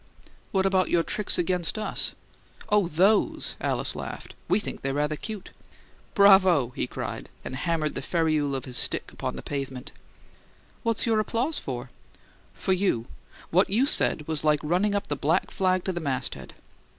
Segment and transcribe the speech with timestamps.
[0.51, 2.15] "What about your tricks against us?"
[2.69, 4.33] "Oh, those!" Alice laughed.
[4.47, 5.51] "We think they're rather cute!"
[6.15, 9.91] "Bravo!" he cried, and hammered the ferrule of his stick upon the pavement.
[10.81, 11.91] "What's the applause for?"
[12.55, 13.05] "For you.
[13.51, 16.55] What you said was like running up the black flag to the masthead."